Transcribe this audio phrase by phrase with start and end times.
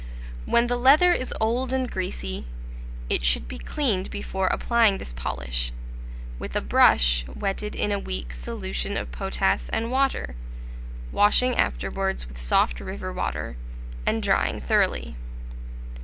[0.47, 2.47] When the leather is old and greasy,
[3.07, 5.71] it should be cleaned before applying this polish,
[6.39, 10.35] with a brush wetted in a weak solution of potass and water,
[11.11, 13.57] washing afterwards with soft river water,
[14.03, 15.15] and drying thoroughly.